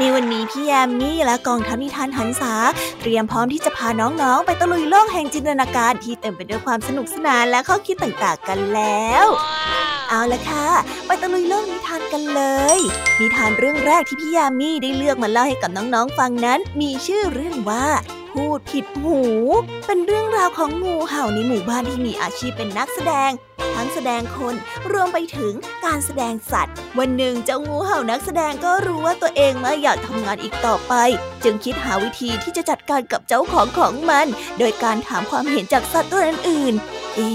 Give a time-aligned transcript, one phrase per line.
[0.00, 2.54] ในวันนี้พี่แยมมี่และกองทัพนิทานหันษา
[3.00, 9.26] เตรียมพร้อมที่จะพาน้องๆ ไปตะลุยโลกแห่งจินตนาการที่เต็มไปด้วยความสนุกสนานและข้อคิดต่างๆกันแล้ว
[10.08, 10.68] เอาละค่ะ
[11.06, 12.42] ไปตะลุยโลกนิทานกันเล
[12.76, 12.78] ย
[13.20, 17.86] นิทานเรื่องแรกที่พี่ยามีได้เลือกมาเล่าให้กับน้องๆฟังนั้น มีชื่อเรื่องว่า
[18.36, 19.20] พูดผิดหู
[19.86, 23.30] เป็นเรื่องราวของงูเห่าในหมู่บ้านที่มีอาชีพเป็นนักแสดง
[23.74, 24.54] ทั้งแสดงคน
[24.92, 25.52] รวมไปถึง
[25.84, 30.94] การแสดงสัตว์ วันหนึ่งเจ้างูเห่านักแสดงก็รู้ว่าตัวเองไม่อยากทำงานอีกต่อไป
[31.44, 34.26] จึงคิดหาวิธีที่จะจัดการกับเจ้าของของมัน
[34.58, 37.28] โดยการถามความเห็นจากสัตว์ตัวอื่นๆเอ๊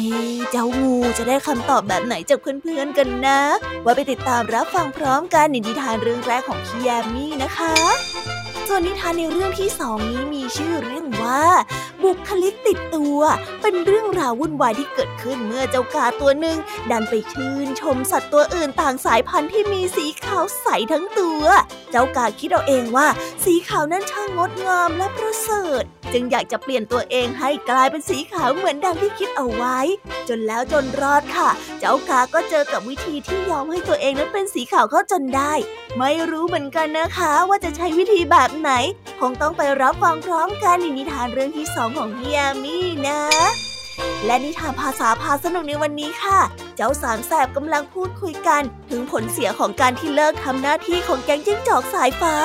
[0.51, 3.39] เจ้างูจะได้คำตอบแบบไหนจากเพื่อนๆกันนะ
[3.81, 8.30] ไว้ไปติดตามรับฟังพร้อมกันในนิทานเรื่องแรกของพี่ยามี่นะคะ
[8.67, 11.43] ส่วนนิทานในเรื่องที่สองนี้มีชื่อเรื่องว่า
[12.03, 13.19] บุคลิกติดตัว
[13.61, 16.57] เป็นเรื่องราววุ่นวายที่เกิดขึ้นเมื่อเจ้ากาตัวหนึ่ง
[16.91, 21.43] ดันไปชื่นชมสัตว์ตัวอื่นต่างสายพันธุ์ที่มีสีขาวใสทั้งตัว
[21.91, 23.07] เจ้ากาคิดเอาเองว่า
[23.43, 29.79] สีขาวนั้นช่างงดงามและประเสริฐ จึงอยากจะเปลี่ยนตัวเองให้กลายเป็นสีขาวเหมือนดังที่คิดเอาไว้
[30.29, 35.53] จนแล้วจนรอดค่ะ เจ้ากาก็เจอกับวิธีที่ยอมให้ตัวเองนั้นเป็นสีขาวเข้าจนได้
[35.97, 38.71] ไม่รู้เหมือนกันนะคะว่าจะใช้วิธีแบบไหน
[39.19, 43.21] คงต้องไปรับฟังพร้อมกันในนิทานเรื่องที่สองของพี่ยามีนะ
[44.25, 46.39] และนิทานภาษาพาสนุกในวันนี้ค่ะ
[46.75, 52.35] เจ้าสามแสบกำลังพูดคุยกัน ถึงผลเสียของการที่เลิกทำหน้าที่ของแก๊งจิ้งจอกสายฟ้า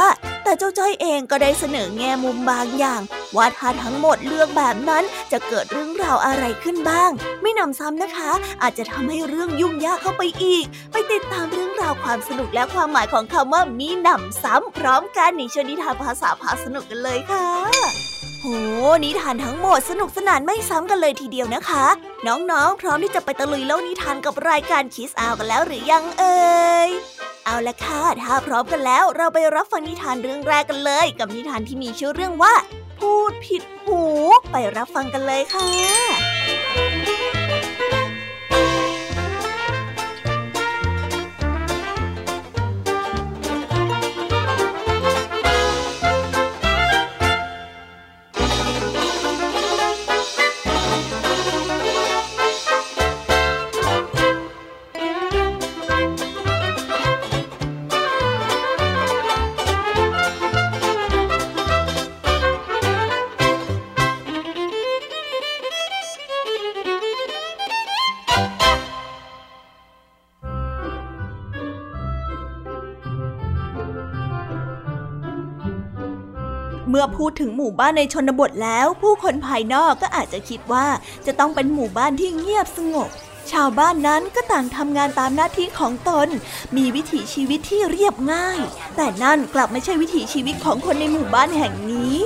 [0.49, 3.01] แต่เจ้าจ้อยเองก็ได้เสนอแง่มุมบางอย่าง
[3.37, 7.11] ว่าถ้าทั้งหมดเลือกแบบนั้นจะเกิดเรื่องราวอะไรขึ้นบ้าง
[7.43, 8.31] ไม่นำซ้ำนะคะ
[8.63, 18.16] อาจจะทำให้เรื่องยุ่งยากเข้าไปอีก ไปติดตามเรื่องราวความสนุกและความหมายของคำว่ามีหนำซ้ำพร้อมกันในชนิทานภาษาพาสนุกกันเลยค่ะ
[19.05, 21.87] นิทานทั้งหมดสนุกสนานไม่ซ้ำกันเลยทีเดียวนะคะ
[22.27, 26.39] น้องๆ พร้อมที่จะไปตะลุยโลกนิทานกับรายการคิสอาวกันแล้วหรือยังเอ่
[26.89, 26.91] ย
[27.45, 32.55] เอาละค่ะ ถ้าพร้อมกันแล้วเราไปรับฟังนิทานเรื่องแรกกันเลย กับนิทานที่มีชื่อเรื่องว่า
[32.99, 34.03] พูดผิดหู
[34.51, 35.69] ไปรับฟังกันเลยค่ะ
[77.07, 80.87] อพูดถึงหมู่บ้านในชนบทแล้ว ผู้คนภายนอกก็อาจจะคิดว่า
[81.27, 83.11] จะต้องเป็นหมู่บ้านที่เงียบสงบ
[83.53, 86.29] ชาวบ้านนั้นก็ต่างทำงานตามหน้าที่ของตน
[86.77, 88.61] มีวิถีชีวิตที่เรียบง่าย
[88.97, 92.17] แต่นั่นกลับไม่ใช่วิถีชีวิตของคนในหมู่บ้านแห่งนี้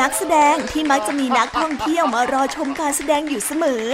[0.00, 3.84] นักแสดงที่มักจะมีนักท่องเที่ยวมารอชมการแสดงอยู่เสมอ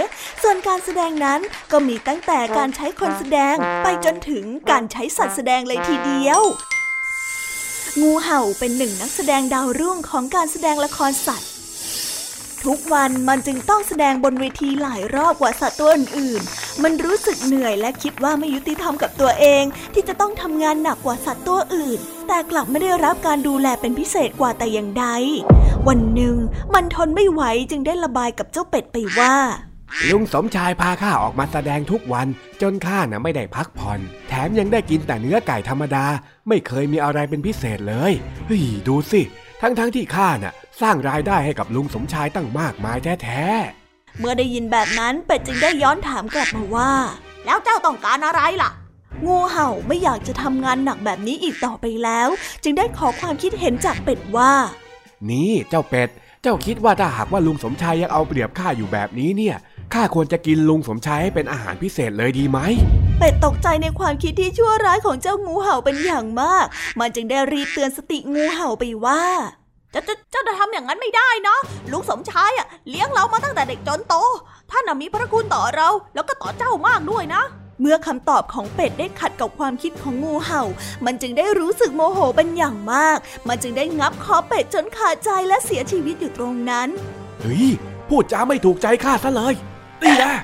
[0.41, 1.39] ส่วนการแสดงนั้น
[1.71, 6.41] ก็มีตั้งแต่การใช้คนแสดงไปจนถึงการใช้สัตว์แสดงเลยทีเดียว
[8.01, 11.49] งูเห่าเป็นหนึ่งนักแสดงดาวรุ่งของการแสดงละครสัตว์
[12.65, 19.63] ทุกวันมันจึงต้องแสดงบนเวทีหลายรอบกว่าสัตว์ตัวอื่นๆ มันรู้สึกเหนื่อยและคิดว่าไม่ยุติธรรมกับตัวเอง
[19.93, 25.05] ที่จะต้องทำงานหนักกว่าสัตว์ตัวอื่น แต่กลับไม่ได้รับการดูแลเป็นพิเศษกว่าแต่อย่างใด
[25.87, 26.35] วันหนึ่ง
[26.73, 29.35] มันทนไม่ไหวจึงได้ระบายกับเจ้าเป็ดไปว่า
[30.09, 32.27] ลุงสมชายพาข้าออกมาแสดงทุกวัน
[32.61, 36.05] จนข้าน่ะไม่ได้พักผ่อน แถมยังได้กินแต่เนื้อไก่ธรรมดา
[36.47, 38.13] ไม่เคยมีอะไรเป็นพิเศษเลย
[38.45, 39.21] เฮ้ยดูสิ
[39.61, 46.91] ทั้งๆทที่ข้าน่ะ สร้างรายได้ให้กับลุงสมชายตั้งมากมายแท้ๆเมื่อได้ยินแบบนั้นเป็ดจึงได้ย้อนถามกลับมาว่า
[47.45, 48.71] แล้วเจ้าต้องการอะไรล่ะ
[49.25, 52.29] งูเห่าไม่อยากจะทำงานหนักแบบนี้อีกต่อไปแล้ว
[52.63, 54.51] จึงได้ขอความคิดเห็นจากเป็ดว่า
[55.29, 56.09] นี่เจ้าเป็ด
[56.41, 59.55] เจ้าคิดว่าถ้าหากว่าลุงสมชายยังเอาเปรียบข้าอยู่แบบนี้เนี่ย
[59.93, 62.59] ข้าควรจะกินลุงสมชายให้เป็นอาหารพิเศษเลยดีไหม
[63.19, 66.65] เป็ดตกใจในความคิดที่ชั่วร้ายของเจ้างูเห่าเป็นอย่างมาก
[66.99, 69.23] มันจึงได้รีบเตือนสติงูเห่าไปว่า
[69.93, 71.55] จะจะเจ้าจะทำอย่างนั้นไม่ได้นะ
[71.91, 74.15] ลุงสมชายอะเลี้ยงเรามาตั้งแต่เด็กจนโต
[74.71, 77.41] ท่านน่ะมีพระคุณต่อเรา แล้วก็ต่อเจ้ามากด้วยนะ
[77.81, 80.63] เมื่อคำตอบของเป็ดได้ขัดกับความคิดของงูเห่า
[81.05, 86.89] มันจึงได้รู้สึกโมโหเป็นอย่างมาก มันจึงได้งับคอเป็ดจนขาดใจและเสียชีวิตอยู่ตรงนั้น
[87.41, 87.69] เฮ้ย
[88.09, 89.55] พูดจาไม่ถูกใจข้าซะเลย
[90.03, 90.35] นี่แหละ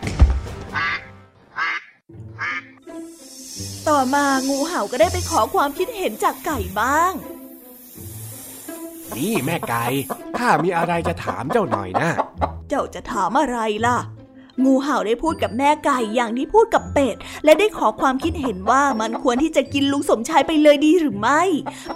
[3.87, 7.13] ต่อมางูเห่าก็ได้ไปขอความคิดเห็นจากไก่บ้าง
[9.15, 9.85] นี่แม่ไก่
[10.37, 12.09] ข้ามีอะไรจะถามเจ้าหน่อยนะ
[12.69, 13.97] เจ้าจะถามอะไรล่ะ
[14.63, 21.41] งูเห่าได้พูดกับแม่ไก่อย่างที่พูดกับเป็ด และได้ขอความคิดเห็นว่ามันควรที่จะกินลุงสมชายไปเลยดีหรือไม่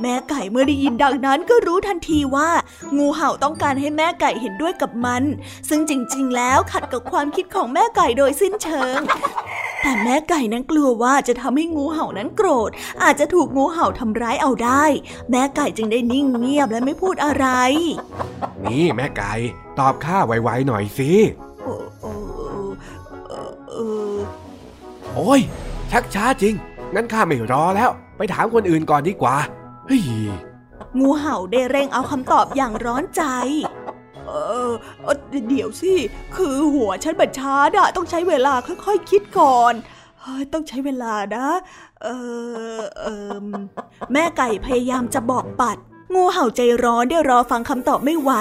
[0.02, 2.50] แม่ไก่เมื่อได้ยินดังนั้นก็รู้ทันทีว่า
[2.98, 5.24] งูเห่าต้องการให้แม่ไก่เห็นด้วยกับมัน
[5.70, 9.00] ซึ่งจริง ๆ แล้วขัดกับความคิดของแม่ไก่โดยสิ้นเชิง
[9.82, 12.70] แต่แม่ไก่นั้นกลัวว่าจะทำให้งูเห่านั้นโกรธ
[13.04, 14.86] อาจจะถูกงูเห่าทำร้ายเอาได้
[15.32, 17.48] แม่ไก่จึงได้นิ่งเงียบและไม่พูดอะไร
[18.66, 19.34] นี่แม่ไก่
[19.80, 21.12] ตอบข้าไวๆหน่อยสิ
[25.16, 25.42] โอ้ย
[25.92, 26.54] ชักช้าจริง
[26.94, 29.38] งั้นข้าไม่รอแล้ว ไปถามคนอื่นก่อนดีกว่า
[29.88, 30.02] เฮ้ย
[31.00, 33.24] งูเห่าได้เร่งเอาคำตอบอย่างร้อนใจ
[34.28, 34.32] เอ
[34.70, 34.72] อ
[35.50, 35.94] เดี๋ยวสิ
[36.36, 39.74] คือหัวฉันบัญชาดะต้องใช้เวลาค่อยๆคคิดก่อน
[40.54, 41.48] ต้องใช้เวลานะ
[42.04, 42.08] เอ
[42.80, 43.06] อเอ
[43.44, 43.46] อ
[44.14, 45.78] แม่ไก่พยายามจะบอกปัด
[46.14, 48.32] งูเห่าใจร้อนได้รอฟังคำตอบไม่ไหว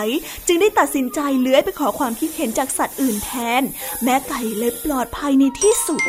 [0.47, 3.31] จึงได้ตัดสินใจเลื้อยไปขอความคิดเห็นจากสัตว์อื่นแท
[3.61, 3.63] น
[4.05, 6.03] แม่ไก่เลยปลอดภัยในที่สุด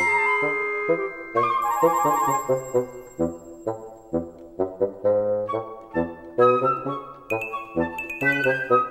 [1.33, 8.88] น่า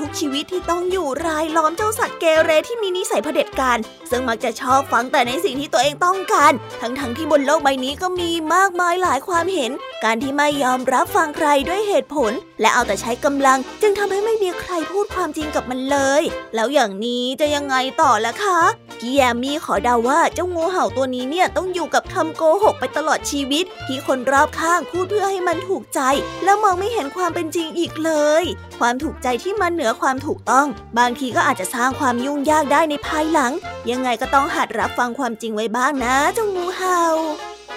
[0.00, 3.78] ทุกชีวิตที่ต้องอยู่รายล้อมเจ้าสัตว์เกเรที่มีนิสัยเผด็จการ
[4.10, 9.70] ซึ่งมักจะชอบฟังแต่ในสิ่งที่ตัวเองต้องการ ทั้งๆทที่บนโลกใบนี้ก็มีมากมายหลายความเห็น
[10.04, 16.22] การที่ไม่ยอมรับฟังใครด้วยเหตุผล และเอาแต่ใช้กำลัง จึงทำให้ไม่มีใครพูดความจริงกับมันเลย
[16.54, 26.00] แล้วอย่างนี้จะยังไงต่อล่ะคะ พี่แยมมี่ขอเดาว่าเจ้างูเห่าตัวนี้เนี่ยต้องอยู่กับคำโกหกไปตลอดชีวิต ที่คนรอบข้างพูดเพื่อให้มันถูกใจ
[26.44, 28.12] แล้วมองไม่เห็นความเป็นจริงอีกเล
[28.42, 28.44] ย
[28.78, 30.66] ความถูกใจที่มันเหนือความถูกต้อง
[30.98, 33.52] บางทีก็อาจจะสร้างความยุ่งยากได้ในภายหลัง
[33.90, 37.02] ยังไงก็ต้องหัดรับฟังความจริงไว้บ้างนะเจ้างูเห่า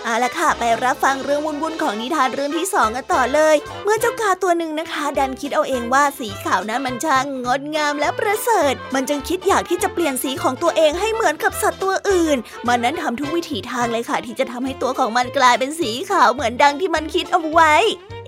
[0.03, 12.37] เอาละค่ะ ไปรับฟังเรื่องวุ่นๆของนิทานเรื่องที่สองกันต่อเลย เมื่อเจ้ากาตัวหนึ่งนะคะ ดันคิดเอาเองว่าสีขาวนั้นมันช่างงดงามและประเสริฐ มันจึงคิดอยากที่จะเปลี่ยนสีของตัวเองให้เหมือนกับสัตว์ตัวอื่น
[12.67, 17.73] มันนั้นทำทุกวิถีทางเลยค่ะ ที่จะทำให้ตัวของมันกลายเป็นสีขาวเหมือนดังที่มันคิดเอาไว้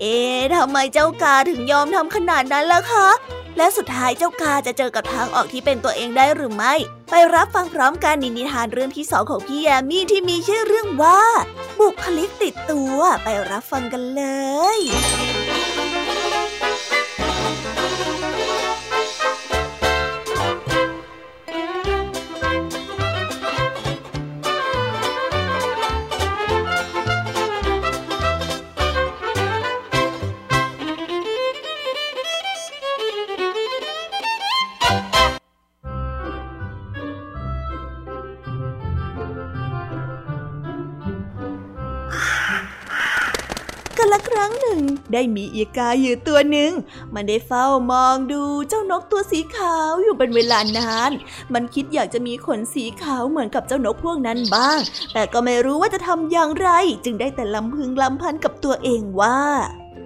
[0.01, 3.07] เอ๊ะทำไมเจ้ากาถึงยอมทำขนาดนั้นล่ะคะ
[3.57, 6.73] และสุดท้ายเจ้ากาจะเจอกับทางออกที่เป็นตัวเองได้หรือไม่
[7.09, 11.21] ไปรับฟังพร้อมกันนิทานเรื่องที่สองของพี่แยมมี่ที่มีชื่อเรื่องว่า
[11.79, 14.23] บุคลิกติดตัว ไปรับฟังกันเล
[14.77, 14.79] ย
[45.13, 46.71] ได้มีอีกาอยู่ตัวหนึ่ง
[47.13, 51.11] มันได้เฝ้ามองดูเจ้านกตัวสีขาวอยู่เป็นเวลานาน
[51.53, 54.79] มันคิดอยากจะมีขนสีขาวเหมือนกับเจ้านกพวกนั้นบ้าง
[55.13, 56.69] แต่ก็ไม่รู้ว่าจะทำอย่างไร
[57.05, 59.39] จึงได้แต่ลำพึงลำพันกับตัวเองว่า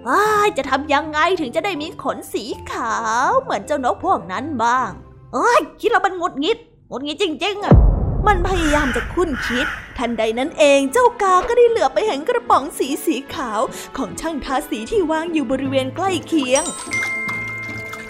[0.06, 0.24] ว้า
[0.58, 2.94] จะทำยังไงถึงจะได้มีขนสีขา
[3.26, 4.90] วเหมือนเจ้านกพวกนั้นบ้าง
[5.32, 6.58] เอ้ยคิดแล้วมันงดงิด
[6.90, 7.95] งดงิดจริงๆอะ
[8.26, 9.66] มันพยายามจะคุ้นคิด
[9.98, 13.60] ทันใดนั้นเองเจ้ากาก็ได้เหลือไปเห็นกระป๋องสีสีขาว
[13.96, 16.64] ของช่างทาสีที่วางอยู่บริเวณใกล้เคียง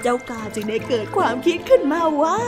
[0.02, 2.40] เจ้ากาจึงได้เกิดความคิดขึ้นมาว่า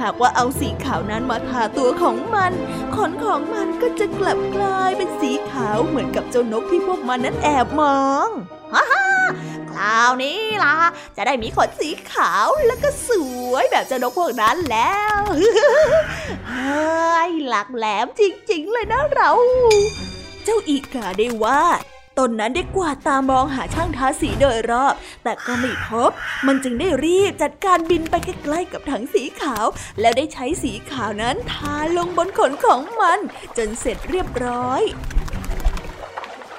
[0.00, 2.52] หากว่าเอาสีขาวนั้นมาทาตัวของมัน
[2.96, 8.28] ขนของมันก็จะกลับกลายเป็นสีขาวเหมือนกับเจ้านกที่พวกมันนั้นแอบมอง
[8.74, 10.74] ฮ่าาคราวนี้ล่ะ
[11.16, 13.10] จะได้มีขนสีขาวแล้วก็ส
[13.50, 15.20] วยแบบเจ้านกพวกนั้นแล้ว
[16.48, 19.30] เฮ้ยหลักแหลมจริง ๆ เลยนะเรา
[20.44, 21.62] เจ้าอีกาได้ว่า
[22.18, 26.10] ตนนั้นได้กวาดตามองหาช่างทาสีโดยรอบ แต่ก็ไม่พบ
[26.46, 29.66] มันจึงได้รีบจัดการบินไปใกล้ๆกับถังสีขาว
[30.00, 33.18] แล้วได้ใช้สีขาวนั้นทาลงบนขนของมัน
[33.56, 34.82] จนเสร็จเรียบร้อย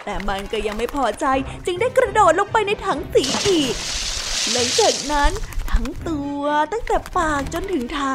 [0.05, 1.25] แต่มันก็ยังไม่พอใจ
[1.65, 3.73] จึงได้กระโดดลงไปในถังสีอีก
[4.51, 5.31] หลังจากนั้น
[5.71, 8.13] ทั้งตัวตั้งแต่ปากจนถึงเท้า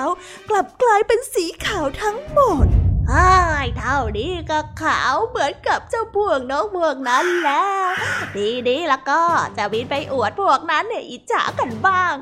[0.48, 2.66] กลับกลายเป็นสีขาวทั้งหมด
[3.12, 7.90] ฮ่ายเท่านี้ก็ขาวเหมือนกับเจ้าพวกน้องพวกนั้นแล้ว
[8.36, 9.22] ดีดีแล้วก็
[9.56, 12.14] จะบินไปอวดพวกนั้นเนี่ยอิจฉากันบ้าง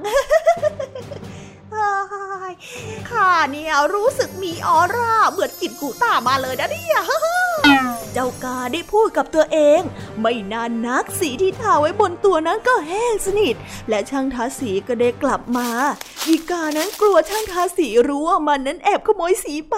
[3.11, 6.99] ข้าเนี่ยรู้สึกมีออร่าเหมือนกินกูตามาเลยนะเนี่ย
[8.13, 9.81] เจ้ากาได้พูดกับตัวเอง
[10.21, 13.55] ไม่นานนักสีที่ทาไว้บนตัวนั้นก็แห้งสนิท
[13.89, 15.69] และช่างทาสีก็ได้กลับมา
[16.29, 19.77] อีกานั้นกลัวช่างทาสีรู้ว่ามันนั้นแอบขโมยสีไป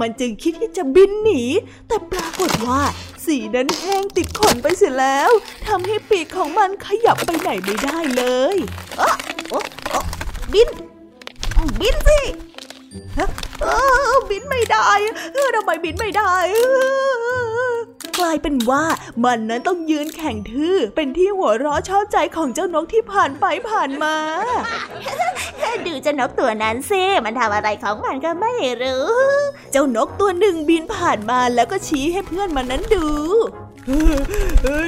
[0.00, 1.42] มันจึงคิดที่จะบินหนี
[1.88, 2.82] แต่ปรากฏว่า
[3.26, 5.30] สีนั้นแห้งติดขนไปเสียแล้ว
[5.66, 8.22] ทำให้ปีกของมันขยับไปไหนไม่ได้เล
[8.54, 8.56] ย
[9.00, 9.14] อ๊ะ
[9.50, 9.64] โอ๊ะ
[10.52, 10.68] บิน
[11.80, 12.20] บินสิ
[13.62, 13.66] เอ
[14.10, 14.88] อบินไม่ได้
[15.34, 16.32] เออทำไมบินไม่ได้
[18.18, 18.84] กลายเป็นว่า
[19.24, 24.16] มันนั้นต้องยืนแข่งทื่อเป็นที่หัวเราะชอบใจของเจ้านกที่ผ่านไปผ่านมา
[25.86, 28.52] ดูเจ้านกตัวนั้นสิมันทำอะไรของมันก็ไม่
[28.82, 29.06] รู้
[29.72, 33.69] เจ้านกตัวหนึ่งบินผ่านมาแล้วก็ชี้ให้เพื่อนมันนั้นดูเออ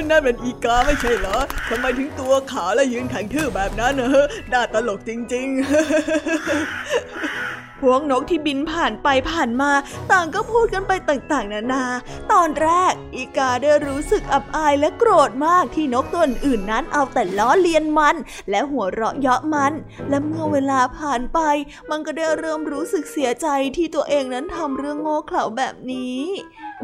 [0.09, 1.37] นั่นเป็นอีกาไม่ใช่เหรอ
[1.69, 5.63] ทำไมถึงตัวขาวและยืนแข็งทื่อแบบนั้นเนอน่าตลกจริง ๆ
[7.81, 9.71] พวกนกที่บินผ่านไปผ่านมา
[10.11, 11.83] ต่างก็พูดกันไปต่างๆ นานา
[12.31, 18.15] ตอนแรก อีกาได้รู้สึกอับอายและโกรธมากที่นกตัวอื่นนั้นเอาแต่ล้อเลียนมัน
[18.49, 19.73] และหัวเราะเยาะมัน
[20.09, 21.39] และเมื่อเวลาผ่านไป
[21.89, 26.19] มันก็ได้เริ่มรู้สึกเสียใจที่ตัวเองนั้นทำเรื่องโง่เขลาแบบนี้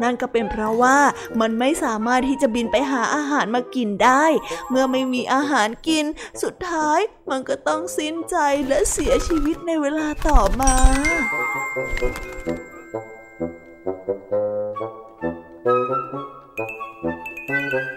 [0.02, 0.98] นั่นก็เป็นเพราะว่า
[1.40, 4.24] มันไม่สามารถที่จะบินไปหาอาหารมากินได้
[4.70, 6.04] เมื่อไม่มีอาหารกิน
[6.42, 8.36] สุดท้ายมันก็ต้องสิ้นใจ
[8.68, 10.74] และเสียชีวิตในเวลาต่อมา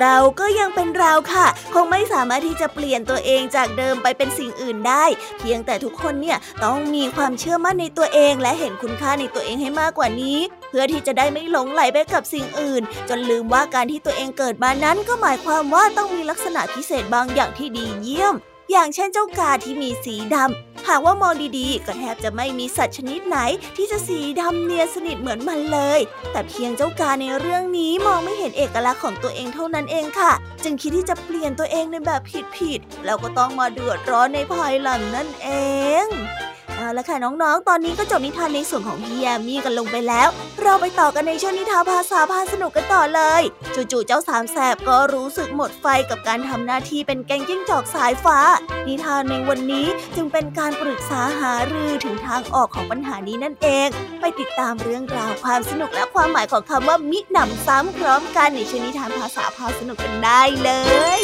[0.00, 5.04] เราก็ยังเป็นเราค่ะ คงไม่สามารถที่จะเปลี่ยนตัวเองจากเดิมไปเป็นสิ่งอื่นได้
[5.38, 10.38] เพียงแต่ทุกคนเนี่ยต้องมีความเชื่อมั่นในตัวเอง และเห็นคุณค่าในตัวเองให้มากกว่านี้
[10.68, 18.34] เพื่อที่จะได้ไม่หลงไหลไปกับสิ่งอื่น จนลืมว่าการที่ตัวเองเกิดมานั้นก็หมายความว่าต้องมีลักษณะพิเศษบางอย่างที่ดีเยี่ยม
[18.70, 23.38] อย่างเช่นเจ้ากาที่มีสีดำ หากว่ามองดีๆ ก็แทบจะไม่มีสัตว์ชนิดไหน
[23.76, 26.00] ที่จะสีดำเนียนสนิทเหมือนมันเลย
[26.32, 30.32] แต่เพียงเจ้ากาในเรื่องนี้มองไม่เห็นเอกลักษณ์ของตัวเองเท่านั้นเองค่ะ
[30.64, 32.22] จึงคิดที่จะเปลี่ยนตัวเองในแบบ
[32.56, 35.48] ผิดๆแล้วก็ต้องมาเดือดร้อนในภายหลังนั่นเอ
[36.04, 36.06] ง
[36.76, 40.28] เอาละค่ะน้องๆ ตอนนี้ก็จบนิทานในส่วนของพี่แยามี่กันลงไปแล้ว
[40.68, 43.42] เราไปต่อกันในช่วงนิทานภาษาพาสนุกกันต่อเลย
[43.74, 48.38] จู่ๆเจ้าสามแสบก็รู้สึกหมดไฟกับการทำหน้าที่เป็นแกงจิ้งจอกสายฟ้า
[48.88, 53.88] นิทานในวันนี้จึงเป็นการปรึกษาหารือถึงทางออกของปัญหานี้นั่นเอง
[54.20, 60.70] ไปติดตามเรื่องราวความสนุกและความหมายของคำว่ามิหนำซ้ำพร้อมกันในช่วงนิทานภาษาพาสนุกกันได้เล
[61.20, 61.22] ย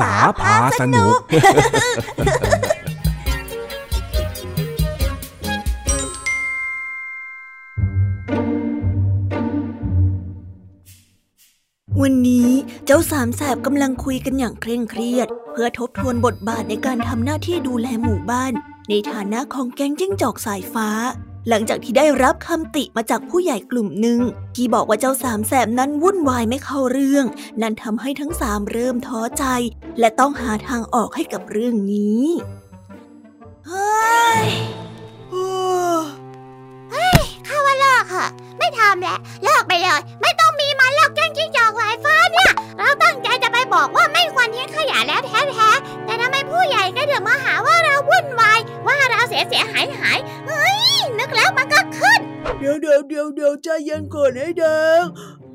[0.00, 1.16] ษาพาสนุก
[12.02, 12.48] วันนี้
[12.86, 18.52] เจ้าสามแสบกำลังคุยกันอย่างเคร่งเครียด เพื่อทบทวนบทบาทในการทำหน้าที่ดูแลหมู่บ้าน
[18.88, 20.88] ในฐานะของแก๊งจิ้งจอกสายฟ้า
[21.48, 24.20] หลังจากที่ได้รับคำติมาจากผู้ใหญ่กลุ่มหนึ่ง
[24.56, 27.24] ที่บอกว่าเจ้าสามแสบนั้นวุ่นวายไม่เข้าเรื่อง
[27.62, 29.44] นั่นทำให้ทั้งสามเริ่มท้อใจ
[30.00, 32.24] และต้องหาทางออกให้กับเรื่องนี้
[33.66, 34.46] เฮ้ย
[35.30, 38.26] เฮ้ยข้าว่าเลิกค่ะ
[38.58, 50.18] ไม่ทำแล้วเลิกไปเลย ไม่ต้องมีมันแล้วแกงจิ้งจอกสายฟ้าเนี่ย เราตั้งใจจะไปบอกว่าไม่ควรทิ้งขยะแล้วแท้ๆแต่ทำไมผู้ใหญ่ก็ถึงมาหาว่าเราวุ่นวายว่าเราเสียเสียหายหาย
[51.18, 52.20] นึกแล้วมันก็ขึ้น
[52.58, 54.64] เดี๋ยวเดี๋ยวเดี๋ยวเดี๋ยวใจเย็นก่อนไอ้แด
[55.00, 55.02] ง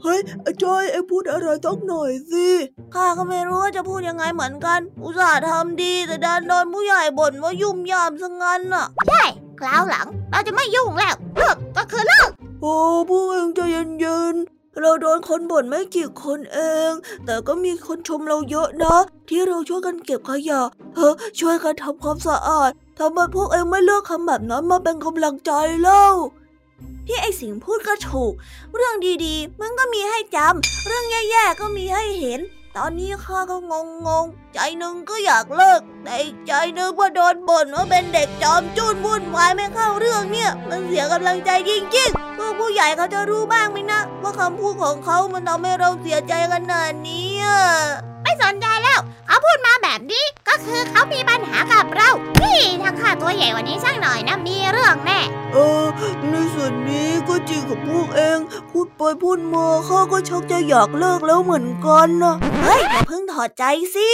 [0.02, 0.20] เฮ้ย
[0.64, 2.48] จอยไอ้พูดอะไรต้องหน่อยสิ
[2.94, 9.24] ข้าก็ไม่รู้ว่าจะพูดยังไงเหมือนกัน อุตส่าห์ทำดีแต่ดันโดนผู้ใหญ่บ่นว่ายุ่มยามซะงั้นน่ะใช่
[9.60, 12.30] คราวหลัง เราจะไม่ยุ่งแล้วเลิกก็คือเลิก
[12.62, 12.76] โอ้
[13.10, 16.92] พวกเองใจเย็นๆเราโดนคนบ่นไม่กี่คนเอง
[17.26, 18.96] แต่ก็มีคนชมเราเยอะนะ
[19.30, 20.62] ที่เราช่วยกันเก็บขยะ
[20.96, 26.06] เฮ้ช่วยกันทำความสะอาด ทำไมพวกเองไม่เลือกคำแบบนั้นมาเป็นกำลังใจเล่า
[27.08, 28.34] ที่ไอสิงพูดก็ถูก
[28.76, 28.96] เรื่อง
[29.26, 32.40] ดีๆ มันก็มีให้จำ เรื่องแย่ๆ ก็มีให้เห็น
[32.78, 33.74] ตอนนี้ข้าก็ง
[34.08, 47.28] งง ใจหนึ่งก็อยากเลิก แต่ใจหนึ่งว่าโดนบ่นว่าเป็นเด็กจอมจุนวุ่นวายไม่เข้าเรื่องเนี่ย มันเสียกำลังใจจริงๆ พวกผู้ใหญ่เขาจะรู้บ้างไหมนะ ว่าคำพูดของเขามันทำให้เราเสียใจขนาดนี้
[48.42, 52.10] สนใจแล้ว เขาพูดมาแบบนี้ก็คือเขามีปัญหากับเรา
[52.40, 55.20] พี่ถ้าข้าตัวใหญ่กว่านี้สักหน่อยนะมีเรื่องแน่
[55.54, 55.86] เออ
[56.32, 58.40] ในส่วนนี้ก็จริงกับพวกเอง
[58.72, 63.64] พูดไปพูดมาข้าก็ชักจะอยากเลิกแล้วเหมือนกันนะเฮ้ยอย่าเพิ่งถอดใจ
[63.96, 64.10] สิ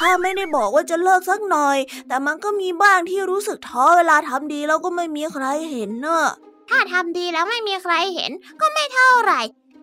[0.00, 6.26] ข้าไม่ได้บอกว่าจะเลิกสักหน่อย แต่มันก็มีบ้างที่รู้สึกท้อเวลาทำดีแล้วก็ไม่มีใครเห็นเนอะ
[6.70, 9.40] ถ้าทำดีแล้วไม่มีใครเห็น ก็ไม่เท่าไหร่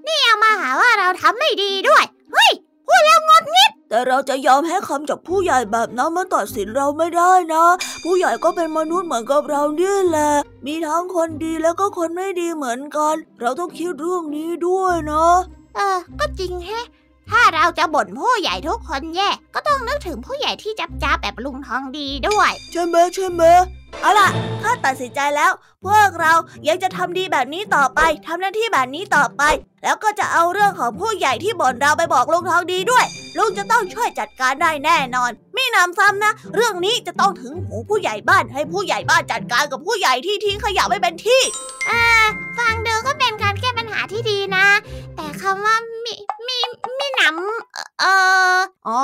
[0.07, 2.51] นี่ยังมาหาว่าเราทำไม่ดีด้วย เฮ้ย
[2.87, 7.65] พูดแล้วงดงิด แต่เราจะยอมให้คำจากผู้ใหญ่แบบนั้นมาตัดสินเราไม่ได้นะ
[8.03, 10.31] ผู้ใหญ่ก็เป็นมนุษย์เหมือนกับเราเนี่ยแหละ
[10.65, 15.27] มีทั้งคนดีแล้วก็คนไม่ดีเหมือนกัน เราต้องคิดเรื่องนี้ด้วยนะ
[15.75, 16.85] เออ ก็จริงแฮะ
[17.31, 23.43] ถ้าเราจะบ่นผู้ใหญ่ทุกคนแย่ ก็ต้องนึกถึงผู้ใหญ่ที่จับจ้าแบบลุงทองดีด้วย ใช่ไหมใช่ไหม
[24.01, 24.29] เอาล่ะ
[24.61, 25.51] ข้าตัดสินใจแล้ว
[25.85, 26.33] พวกเรา
[26.67, 29.43] ยังจะทำดีแบบนี้ต่อไปทำหน้าที่แบบนี้ต่อไป
[29.83, 33.05] แล้วก็จะเอาเรื่องของผู้ใหญ่ที่บ่นเราไปบอกลุงทองดีด้วย
[33.37, 41.41] ลุงจะต้องช่วยจัดการได้แน่นอน ไม่นำซ้ำนะ เรื่องนี้จะต้องถึงหูผู้ใหญ่บ้านให้ผู้ใหญ่บ้านจัดการกับผู้ใหญ่ที่ทิ้งขยะไว้เป็นที่
[41.89, 42.03] อ่า
[42.57, 44.65] ฟังดูก็เป็นการแก้ปัญหาที่ดีนะ
[45.15, 45.75] แต่คำว่า
[46.05, 46.13] มี
[46.47, 46.57] มี
[46.99, 48.13] มีหนำเอ่
[48.55, 49.01] ออ๋อ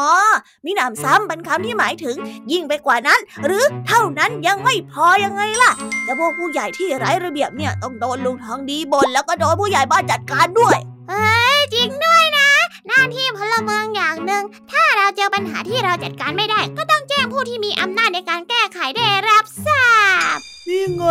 [0.65, 2.15] มีหนำซ้ำเป็นคำที่หมายถึง
[2.51, 5.71] ยิ่งไปกว่านั้น หรือเท่านั้นยังไม่พอยังไงล่ะ
[6.07, 10.77] จะพวกผู้ใหญ่ที่ไร้ระเบียบเนี่ยต้องโดนลุงทองดีบนแล้วก็โดนผู้ใหญ่บ้านจัดการด้วย
[11.09, 11.25] เอ้
[11.57, 12.40] ยจริงด้วยนะ
[12.87, 19.87] หน้าที่พลเมืองอย่างหนึ่ง ถ้าเราเจอปัญหาที่เราจัดการไม่ได้ ก็ต้องแจ้งผู้ที่มีอำนาจในการแก้ไขได้รับทรา
[20.35, 21.05] บ นี่ไง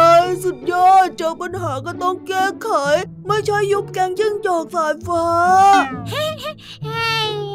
[0.45, 2.69] สุดยอดเจอปัญหาก็ต้องแก้ไข
[3.27, 5.25] ไม่ใช่ยุบแกงยิ่งจอกสายฟ้า
[6.11, 6.25] เฮ้
[6.85, 7.11] เฮ้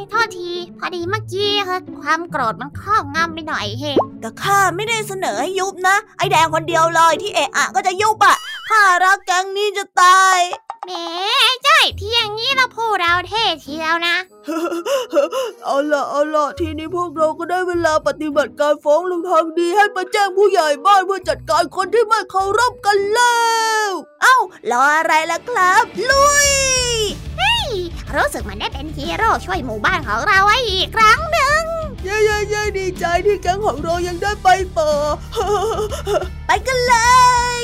[0.10, 3.84] โทษที พอดีเมื่อกี้ค่ะความโกรธมันครอบงำไปหน่อยเฮ
[4.22, 8.38] แต่ข้าไม่ได้เสนอให้ยุบนะ ไอแดงคนเดียวเลยที่เอะอะก็จะยุบอะ
[8.70, 10.40] ข้ารักแกงนี้จะตาย
[10.86, 10.92] แหม
[11.64, 14.16] ใช่ที่อย่างนี้เราพูดเราเท่เชียวนะ
[15.64, 23.40] เอาละเอาละทีนี้พวกเราก็ได้เวลาปฏิบัติการฟ้องลุงทางดีให้ไปแจ้งผู้ใหญ่บ้านเพื่อจัดการคนที่ไม่เคารพกันแล้
[23.88, 23.90] ว
[24.22, 24.38] เอ้า
[24.72, 26.50] รออะไรล่ะครับ ลุย
[27.38, 27.70] เฮ้ย
[28.16, 31.64] รู้สึกมันได้เป็นฮีโร่ช่วยหมู่บ้านของเราไว้อีกครั้งหนึ่ง
[32.06, 34.92] เย้เย้เย้ดีใจที่แก๊งของเรายังได้ไปต่อ
[36.46, 36.94] ไปกันเล
[37.62, 37.64] ย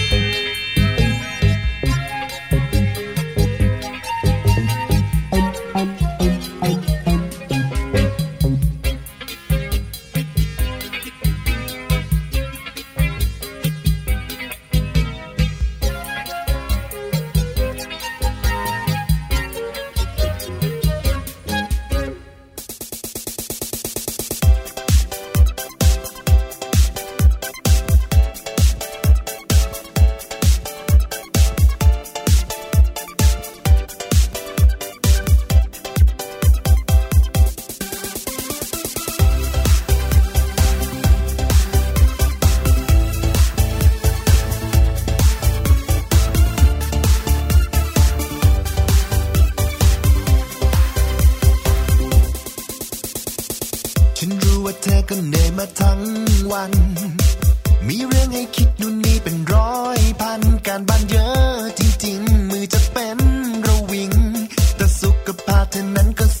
[66.01, 66.40] ร